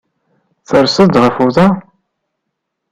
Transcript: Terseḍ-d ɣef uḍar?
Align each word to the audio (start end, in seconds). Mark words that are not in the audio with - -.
Terseḍ-d 0.67 1.15
ɣef 1.23 1.35
uḍar? 1.45 1.73